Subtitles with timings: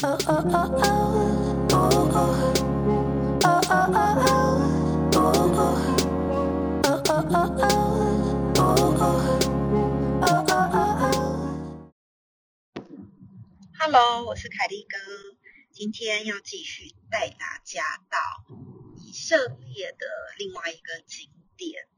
[0.00, 0.14] Hello，
[14.24, 14.96] 我是凯利哥，
[15.72, 18.16] 今天要继续带大家到
[19.04, 20.06] 以色列的
[20.38, 21.88] 另外一个景点。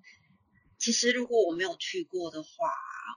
[0.78, 2.48] 其实如果我没有去过的话，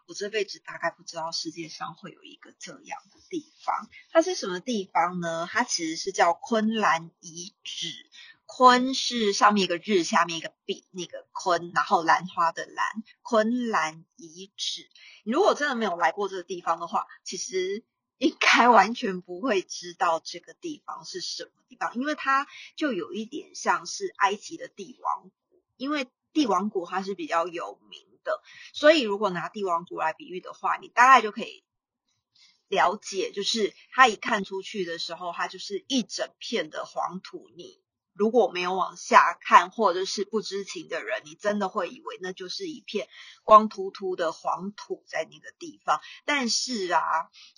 [0.06, 3.90] 我这辈子大概不知道世界上会有一个这样的地方。
[4.12, 5.48] 它是什么地方呢？
[5.52, 8.10] 它其实是叫昆兰遗址。
[8.46, 14.90] 昆是上面一个日，下面一个比，那个昆，然后兰花的兰，昆兰遗址。
[15.24, 17.84] 如果真的没有来过这个地方的话，其实
[18.18, 28.42] 应该完全不会知道这个地方是什么地方，因为它就有一点像是埃及的帝王谷，因为帝王谷它是比较有名的，
[28.74, 31.64] 所以如果拿帝王谷来比喻的话，你大概就可以
[32.68, 37.82] 了解，就是它一看出去的时候，它就是一整片的黄土泥。
[38.16, 43.08] 如果没有往下看，或者是不知情的人，你真的会以为那就是一片
[43.44, 46.00] 光秃秃的黄土在那个地方。
[46.24, 47.02] 但是啊，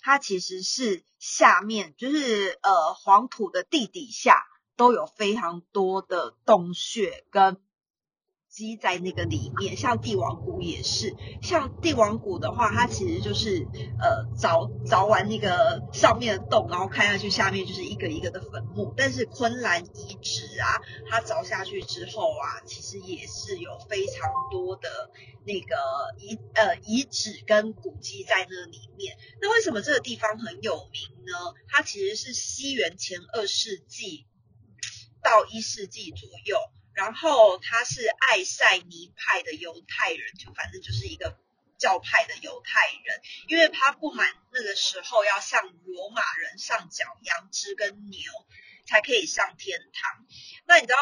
[0.00, 4.46] 它其实是下面，就是呃黄土的地底下
[4.76, 7.62] 都有非常多的洞穴跟。
[8.56, 13.68] 积在那个里面，像帝王谷也是，像帝王谷的话，它其实就是
[14.00, 18.94] 呃凿凿完那个上面的洞，然后看下去下面就是一个一个的坟墓。
[18.96, 24.88] 但是昆兰遗址啊，它凿下去之后啊，其实也是有非常多的
[25.44, 25.76] 那个
[26.18, 29.18] 遗呃遗址跟古迹在那里面。
[29.42, 31.34] 那为什么这个地方很有名呢？
[31.68, 34.24] 它其实是西元前二世纪
[35.22, 36.56] 到一世纪左右。
[36.96, 41.38] 然后他是爱塞尼派的犹太人，就反正就是一个
[41.76, 48.18] 教派的犹太人，因为他不满那个时候要向罗马人上缴羊脂跟牛
[48.86, 50.26] 才可以上天堂，
[50.66, 50.98] 那你知道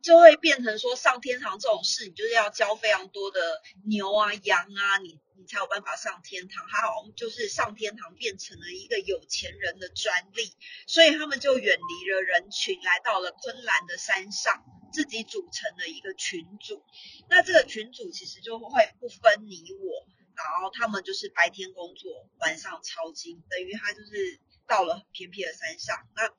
[0.00, 10.56] 就会变成说上天堂这种事，你就是要交非常多的牛啊羊啊，你你才有办法上天堂，他好像就是上天堂变成了一个有钱人的专利，
[10.86, 14.64] 所以他们就远离了人群，来到了昆兰的山上。
[14.94, 16.84] 自己组成的一个群组，
[17.28, 20.06] 那这个群组其实就会不分你我，
[20.36, 26.08] 然后他们就是白天工作，晚上抄经，等于他就是到了偏僻的山上。
[26.14, 26.30] 那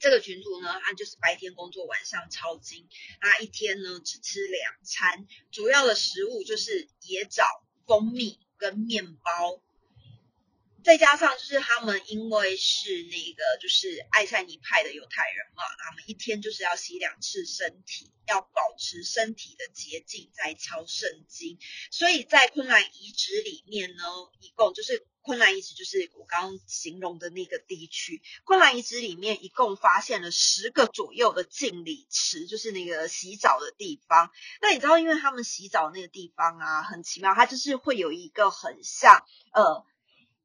[0.00, 2.88] 这个群组呢，他就是白天工作，晚上抄经，
[3.20, 7.44] 他一天呢只吃两餐，主要的食物就是野枣、
[7.86, 9.62] 蜂蜜跟面包。
[10.84, 21.58] 再加上就是他们因为是那个就是爱塞尼派的犹太人嘛，他们一天就是要洗两次身体，要保持身体的洁净在抄圣经。
[21.90, 24.04] 所以在昆兰遗址里面呢，
[24.40, 34.30] 一共就是昆兰遗址就是我刚刚形容的那个地区，昆兰遗址里面一共发现了十个左右的净礼池，就是那个洗澡的地方。
[34.60, 39.24] 那你知道，因为他们洗澡那个地方啊，很奇妙，它就是会有一个很像
[39.54, 39.86] 呃。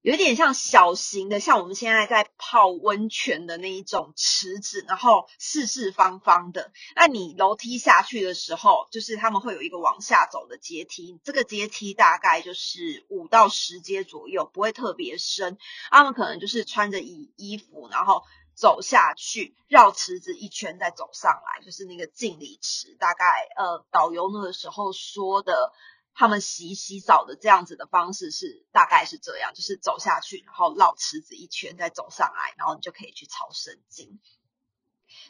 [0.02, 6.72] 有点像小型的，像我们现在在泡温泉的那一种池子，然后四四方方的。
[6.96, 15.58] 那你楼梯下去的时候，就是他们会有一个往下走的阶梯，这个阶梯大概就是五到十阶左右，不会特别深。
[15.92, 18.24] 他们可能就是穿着衣衣服，然后
[18.56, 22.96] 走下去，绕池子一圈再走上来，就是那个净理池。
[22.98, 23.26] 大概
[23.58, 25.74] 呃，导游那个时候说的。
[26.14, 34.20] 他们洗洗澡的这样子的方式是大概是这样，就是走下去，然后绕池子一圈，再走上来，然后你就可以去抄圣经。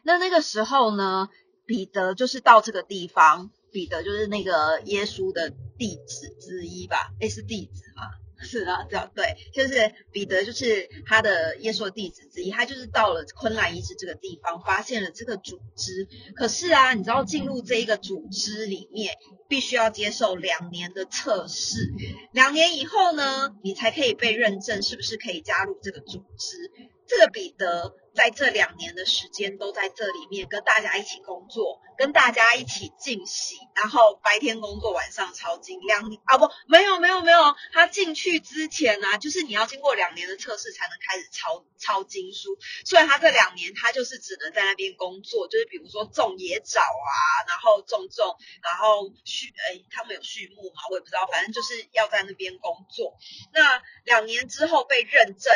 [0.03, 1.29] 那那个时候呢，
[1.65, 7.11] 彼得就是到这个地方，彼得就是那个耶稣的弟子之一吧？
[7.19, 8.03] 诶，是弟子吗？
[8.43, 16.07] 是啊，这样对，就是彼得，就是他的耶稣的弟子之一，他就是到了昆兰遗址这个地方，发现了这个组织。
[16.35, 19.15] 可是啊，你知道进入这一个组织里面，
[19.47, 21.91] 必须要接受两年的测试，
[22.31, 26.71] 两年以后呢，你才可以被认证是不是可以加入这个组织。
[27.05, 27.95] 这个彼得。
[28.19, 35.79] 在这两年的时间都在这里面跟大家一起工作，跟大家一起进喜，然后白天工作，晚上抄经。
[35.79, 42.57] 两啊不，没有没有没有，他进去之前呢，就是你要经过两年的测试才能开始抄抄经书。
[42.83, 53.15] 所以他这两年他就是只能在那边工作，就是比如说种野枣啊，然后种种，然后畜哎他们有畜牧嘛，我也不知道，反正就是要在那边工作。
[53.53, 55.53] 那两年之后被认证。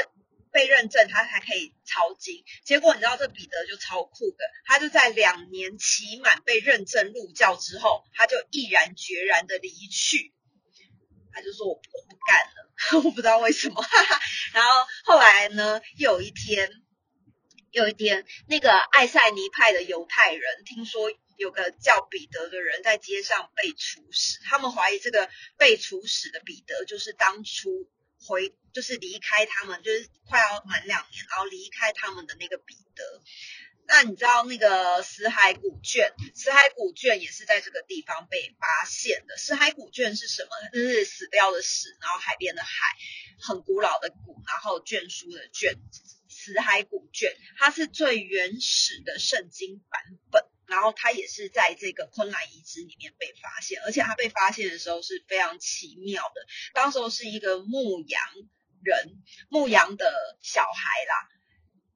[0.54, 2.46] 被认证，他才可以抄经。
[2.64, 10.32] 结果你知道这彼得就超酷的，他就在两年期满被认证入教之后，他就毅然决然的离去。
[11.34, 13.02] 他就说：“我不干了。
[13.04, 13.84] ”我不知道为什么。
[14.54, 14.70] 然后
[15.04, 16.70] 后来呢，又有一天，
[17.72, 25.28] 有一天，那个爱塞尼派的犹太人听说有个叫彼得的人在街上被处死，他们怀疑这个
[25.58, 27.90] 被处死的彼得就是当初
[28.26, 33.22] 回，就是离开他们，就是快要满两年，然后离开他们的那个彼得。
[33.86, 39.36] 那你知道那个死海古卷，死海古卷也是在这个地方被发现的。
[39.36, 40.50] 死海古卷是什么？
[40.72, 42.70] 就是死掉的死，然后海边的海，
[43.42, 45.78] 很古老的古，然后卷书的卷。
[46.30, 50.02] 死海古卷，它是最原始的圣经版，
[50.74, 58.22] 然后他也是在这个昆兰遗址里面被发现，而且他被发现的时候是非常奇妙的，当时候是一个牧羊
[58.84, 60.12] 人，牧羊的
[60.42, 61.30] 小孩啦，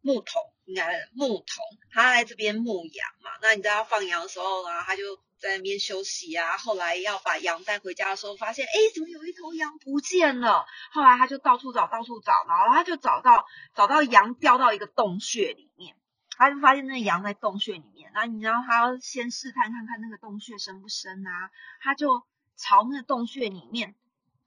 [0.02, 5.04] 牧童应该牧童，他在这边牧羊嘛，那你知道放羊的时候呢，他就。
[5.40, 10.66] 在那边休息啊，后来要把羊带回家的时候，发现哎，怎么有一头羊不见了？
[10.92, 13.46] 后来他就到处找，到处找，然后他就找到
[13.76, 15.96] 找到羊掉到一个洞穴里面，
[16.36, 17.97] 他就发现那羊在洞穴里面。
[18.20, 21.52] 那你知道他要先试探看看那个洞穴深不深啊？
[21.80, 22.24] 他就
[22.56, 23.94] 朝那个洞穴里面，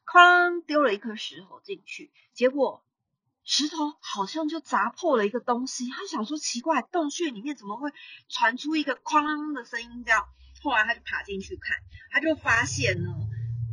[0.04, 2.84] 哐丢了一颗石头进去，结果
[3.44, 5.88] 石头好像就砸破了一个东西。
[5.88, 7.92] 他想说奇怪，洞穴里面怎么会
[8.28, 10.02] 传出一个哐的声音？
[10.04, 10.26] 这样。
[10.64, 11.78] 后来他就爬进去看，
[12.10, 13.08] 他就发现呢，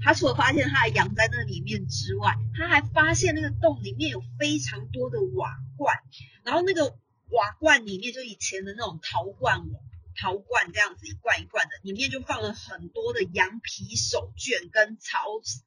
[0.04, 5.96] 他除了发现他的羊在那里面之外，他还发现那个洞里面有非常多的瓦罐，
[6.44, 7.00] 然后那个
[7.32, 9.80] 瓦罐里面就以前的那种陶罐瓦。
[10.19, 15.19] 陶罐这样子一罐一罐的，里面就放了很多的羊皮手绢跟草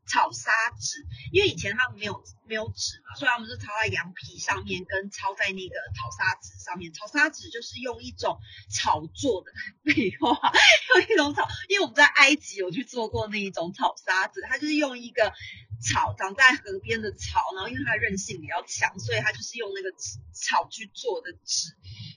[0.06, 6.93] 草沙纸，因为以前他们没有没有纸嘛，所以他们是抄在羊皮上面，跟抄在那个草沙纸上面。
[6.93, 9.52] 草沙纸就是用一种草做的，
[9.85, 10.52] 废话，
[10.94, 15.32] 用一种草，因为我们在埃及有去做过那一种草沙纸，它就是用一个
[15.81, 19.94] 草长在河边的草，然后因为它韧性比较强，所以它就是用那个
[20.32, 21.70] 草去做的纸。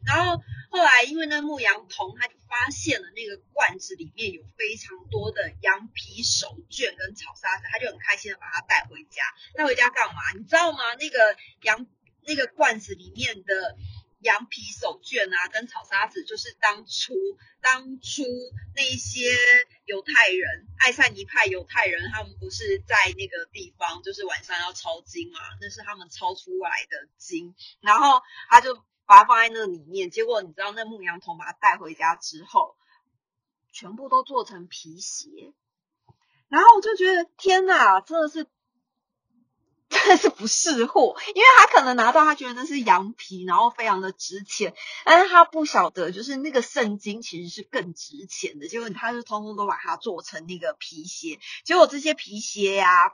[0.05, 2.13] 然后后来因为那牧羊童。
[2.19, 9.23] 他就发现了那个罐子里面有非常多的羊皮手绢跟草沙子，他就很开心的把它带回家。
[9.55, 10.21] 带回家干嘛？
[10.37, 10.93] 你知道吗？
[10.95, 11.87] 那个羊
[12.21, 13.75] 那个罐子里面的
[14.21, 17.13] 羊皮手绢啊，跟草沙子，就是当初
[17.61, 18.23] 当初
[18.75, 19.35] 那些
[19.85, 28.81] 犹太人，爱塞尼派犹太人，他们不是在那个地方，就是晚上要抄经嘛，那是他们抄出来的经，然后他就。
[29.13, 32.75] 把它放在那里面，结果你知道那牧羊童把它带回家之后，
[33.71, 35.53] 全部都做成皮鞋，
[36.47, 38.47] 然后我就觉得天哪，真的是
[39.87, 44.73] 真的是不识货，因为他可能拿到他觉得那是羊皮，然后非常的值钱，
[45.05, 53.13] 但是他不晓得就是那个圣经其实是更值钱的，结果他就通通都把它做成那个皮鞋，结果这些皮鞋呀。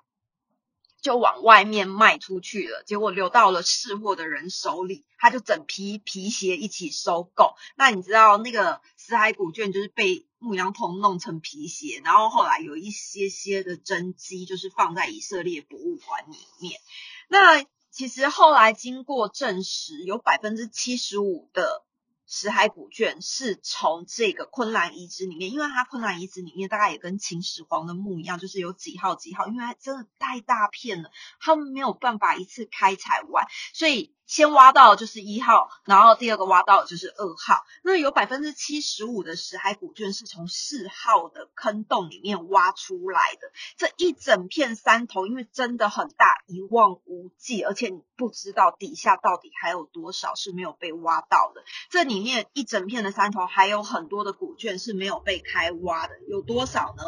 [1.02, 7.56] 就往外面卖出去了，结果流到了试货的人手里，他就整批皮鞋一起收购。
[7.76, 16.80] 那你知道那个死海古卷就是被牧羊童弄成皮鞋，然后后来有一些些的真迹，就是放在以色列博物馆里面。
[17.28, 21.84] 那其实后来经过证实，有百分之七十五的。
[22.30, 31.10] 石海古卷是从这个昆兰遗址里面，因为它昆兰遗址里面大概也跟秦始皇的墓一样，就是有几号几号，因为它真的太大片了，
[31.40, 34.14] 他们没有办法一次开采完，所以。
[34.30, 37.66] 先挖到就是一号，然后第二个挖到就是二号。
[37.84, 43.52] 那有百分之七十五的石海古卷是从四号的坑洞里面挖出来的。
[43.76, 51.64] 这一整片山头，因为真的很大，一望无际，而且你不知道底下到底还有多少是没有被挖到的。
[51.90, 57.04] 这里面一整片的山头还有很多的古卷是没有被开挖的，有多少呢？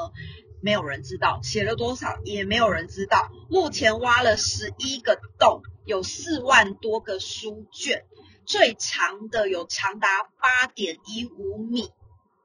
[0.61, 3.29] 没有人知道，写了多少也没有人知道。
[3.49, 5.61] 目前挖了十一个洞。
[5.83, 8.05] 有四万多个书卷，
[8.45, 11.89] 最长的有长达八点一五米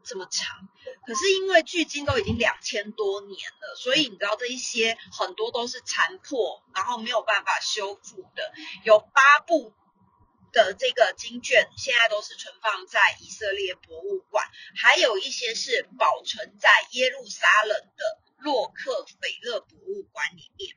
[0.02, 0.56] 这么长。
[1.06, 8.52] 可是因为距今都已经两千多年了，所以你知道这一些很多都是残破，然后没有办法修复的。
[8.84, 9.74] 有八部
[10.56, 20.74] 的这个经卷，现在都是存放在以色列博物馆，还有一些是保存在耶路撒冷的洛克菲勒博物馆里面。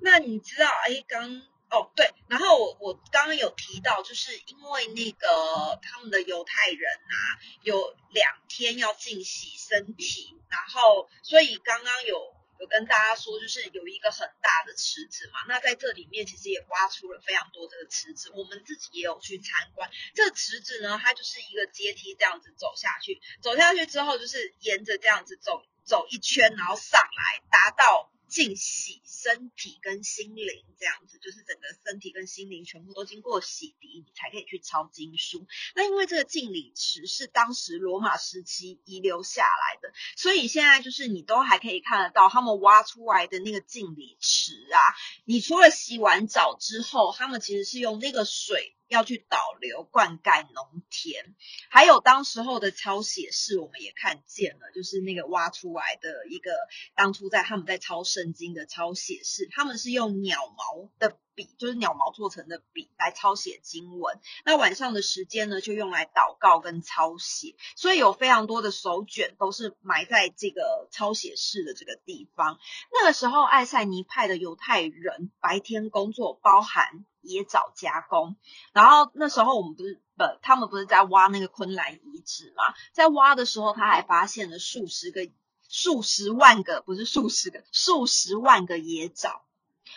[0.00, 1.42] 那你知道，哎，刚。
[1.70, 7.16] 哦，对，然后我我刚刚有提到，就是因为那个他们的犹太人啊，
[7.62, 19.90] 有两天要净洗身体，然后所以刚刚有有跟大家说，就是有一个很大的池子嘛，那在这里面其实也挖出了非常多这个池子，我们自己也有去参观。
[20.14, 28.10] 这个池子呢，它就是一个阶梯这样子走下去，走下去之后就是沿着这样子走走一圈，然后上来达到。
[28.28, 35.46] 净洗身体跟心灵，这样子就是整个身体跟心灵全部都经过洗涤，你才可以去抄经书。
[35.74, 44.80] 那因为这个净理池是当时罗马时期遗留下来的，所以现在就是你都还可以看得到他们挖出来的那个净理池啊。
[45.24, 48.74] 你除了洗完澡之后，他们其实是用那个水。
[48.94, 51.34] 要去导流灌溉农田，
[51.68, 56.52] 还有当时候的抄写室，我们也看见了，就是那个挖出来的一个
[56.94, 64.20] 当初在他们在抄圣经的抄写室，他们是用鸟毛的笔，就是鸟毛做成的笔来抄写经文。
[64.44, 72.58] 那晚上的时间呢，就用来祷告跟抄写，所以有非常多的手卷都是埋在这个抄写室的这个地方。
[72.92, 77.04] 那个时候，爱塞尼派的犹太人白天工作，包含。
[77.26, 78.36] 野藻加工，
[78.74, 82.74] 然后那时候我们不是不，他们不是在挖那个昆兰遗址吗？
[82.92, 85.26] 在挖的时候，他还发现了数十个、
[85.66, 89.42] 数十万个，不是数十个，数十万个野藻，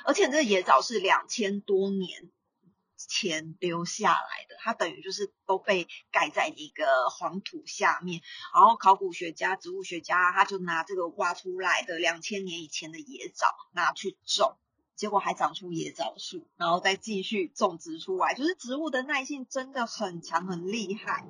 [0.06, 2.32] 而且这野枣是两千多年
[2.98, 8.22] 前留下来的，它等于就是都被盖在一个黄土下面。
[8.54, 14.58] 然后考古学家、植物学家，他就拿这个挖出来的两千年以前的野枣拿去种。
[14.98, 21.26] 结果还长出野枣树，然后再继续种植出来，就是植物的耐性真的很强，很厉害。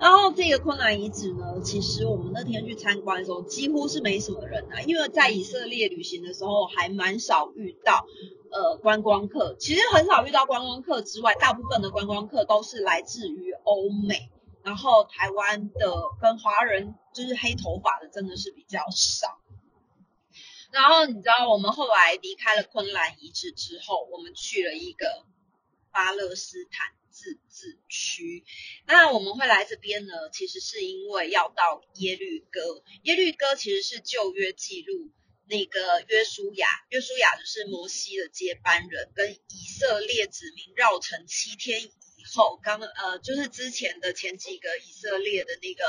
[0.00, 8.04] 然后这个昆兰遗址呢，其实我们那天去参观的时候，几乎是没什么人啊，因为在以色列旅行的时候还蛮少遇到
[8.50, 14.28] 呃观光客，其实很少遇到观光客之外，大部分的观光客都是来自于欧美，
[14.64, 19.38] 然后台湾的跟华人就是黑头发的真的是比较少。
[20.74, 25.24] 然后你知道，我们后来离开了昆兰遗址之后，我们去了一个
[25.92, 28.44] 巴勒斯坦自治区。
[28.84, 32.82] 那我们会来这边呢，其实是因为要到耶律哥。
[33.04, 35.12] 耶律哥其实是旧约记录
[35.46, 41.92] 那个约书亚，约书亚就是摩西的接班人，跟以色列子民绕城七天以
[42.34, 45.84] 后，刚呃就是之前的前几个以色列的那个。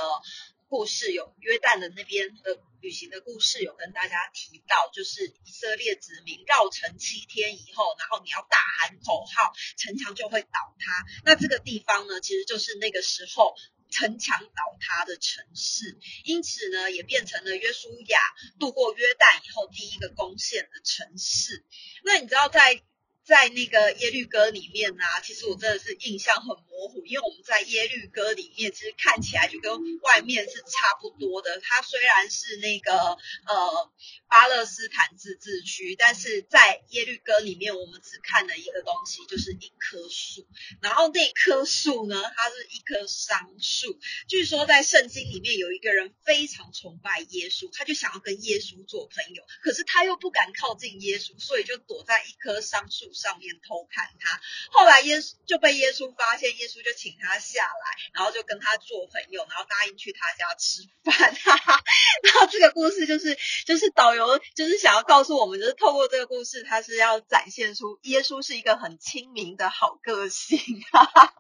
[0.68, 11.06] 故事有约旦的那边的旅行的故事有跟大家提到，就是以色列殖民绕城七天以后，然后你要大喊口号，城墙就会倒塌。
[11.24, 13.56] 那这个地方呢，其实就是那个时候
[13.90, 18.20] 城墙倒塌的城市，因此呢，也变成了约书亚
[18.60, 21.64] 渡过约旦以后第一个攻陷的城市。
[22.04, 22.84] 那你知道在？
[23.26, 31.60] 在那个耶律哥里面呢，其实我真的是印象很模糊，因为我们在耶律哥里面，其实看起来就跟外面是差不多的。
[31.60, 33.92] 它虽然是那个呃
[34.28, 40.48] 巴勒斯坦自治区，但是在耶律哥里面，我们只看了一个东西，就是一棵树。
[40.80, 44.00] 然后那棵树呢，它是一棵桑树。
[44.28, 53.12] 据说在圣经里面有一个人非常崇拜耶稣，他就想要跟耶稣做朋友，可是他又不敢靠近耶稣，所以就躲在一棵桑树。
[53.16, 54.40] 上面偷看他，
[54.72, 61.34] 后来耶稣就被耶稣发现，耶稣就请他下来，然后就跟他做朋友，然后答应去他家吃饭。
[61.36, 61.84] 哈 哈
[62.24, 70.60] 然后这个故事就是就是导游就是想要告诉我们，就是透过这个故事，他是要展现出耶稣是一个很亲民的好个性。
[70.92, 71.34] 哈 哈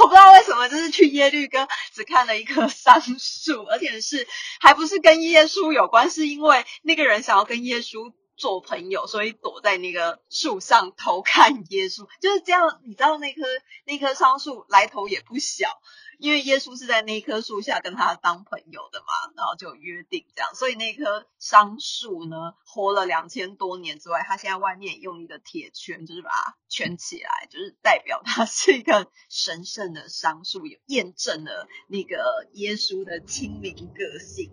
[0.00, 4.26] 我不知道为什么，就是去耶律哥只看了一棵桑树，而且是
[4.60, 8.12] 还不是跟耶稣有关，是因为那个人想要跟耶稣。
[8.36, 12.80] 做朋友，所以躲在那个树上偷看耶稣，就是这样。
[12.84, 13.42] 你知道那棵
[13.84, 15.68] 那棵桑树来头也不小。
[16.18, 34.50] 因为耶稣是在那一棵树下跟他当朋友的嘛，然后就约定这样，所以那棵桑树呢，活了两千多年之外，它现在外面用一个铁圈，就是把它圈起来，就是代表它是一个神圣的桑树，有验证了那个耶稣的亲民个性。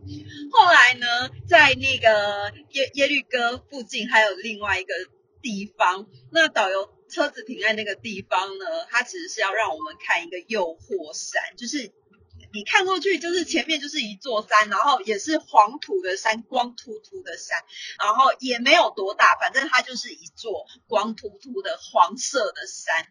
[0.52, 4.94] 后来呢，在那个耶耶律哥附近还有另外一个
[5.42, 6.90] 地方，那导游。
[7.12, 11.92] 车子停在那个地方呢，它其实是要让我们看一个诱惑山，就是
[12.54, 17.58] 你看过去就是前面就是一座山，然后也是黄土的山，光秃秃的山，
[18.00, 23.08] 然后也没有多大，反正它就是一座光秃秃的黄色的山，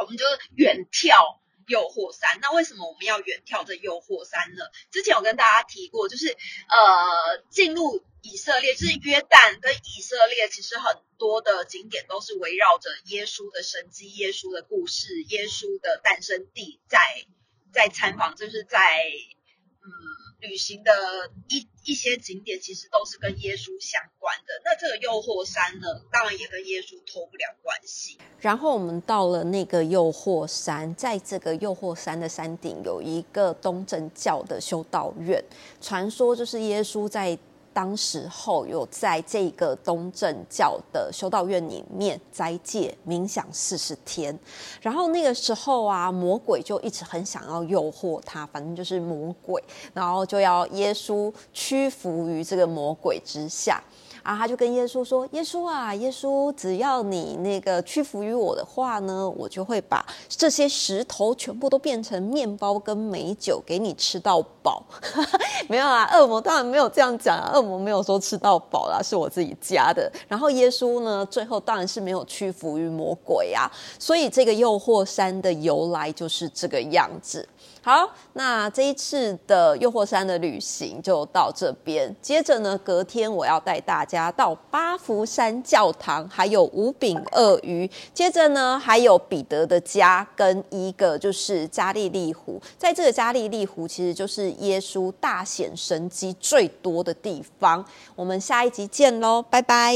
[0.00, 1.40] 我们就远眺。
[1.66, 4.64] 诱惑山，那为什么我们要远眺这诱惑山呢？
[4.90, 16.98] 之前有跟大家提过，就是呃，进入以色列，就是约旦跟以色列，其实很多的景点都是围绕着耶稣的神迹、耶稣的故事、耶稣的诞生地在
[17.72, 18.80] 在参访，就是在。
[20.46, 20.92] 旅行的
[21.48, 24.60] 一一些景点其实都是跟耶稣相关的。
[24.64, 28.18] 那这个诱惑山呢，当然也跟耶稣脱不了关系。
[28.40, 35.42] 然后我们到了那个诱惑山，在这个诱惑山的山顶有一个东正教的修道院，
[35.80, 37.38] 传说就是耶稣在
[37.76, 44.34] 当时候有在这个东正教的修道院里面斋戒冥想四十天，
[44.80, 53.78] 然后那个时候啊，魔鬼就一直很想要诱惑他，反正就是魔鬼，然后就要耶稣屈服于这个魔鬼之下。
[54.26, 64.82] 啊，他就跟耶稣说：“耶稣啊，耶稣，只要你那个屈服于我的话呢，我就会把这些石头全部都变成面包跟美酒给你吃到饱。
[65.70, 70.10] ”没有啊，恶魔当然没有这样讲啊，恶魔没有说吃到饱啦，是我自己加的。
[70.26, 77.48] 然后耶稣呢，最后当然是没有屈服于魔鬼啊，所以这个诱惑山的由来就是这个样子。
[77.86, 82.12] 好，那这一次的诱惑山的旅行就到这边。
[82.20, 87.88] 接着呢，隔天我要带大家到八福山教堂，还有五饼鳄鱼。
[88.12, 92.60] 接着呢，还有彼得的家跟一个就是加利利湖。
[92.76, 97.84] 在这个加利利湖，其实就是耶稣大显神迹最多的地方。
[98.16, 99.94] 我们下一集见喽，拜拜。